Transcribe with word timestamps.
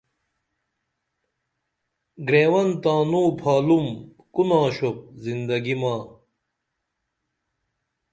گریون 2.27 2.69
تانوں 2.83 3.29
پھالُم 3.39 3.85
کو 4.33 4.41
ناشوپ 4.49 4.97
زندگی 5.25 5.75
ما 5.81 5.95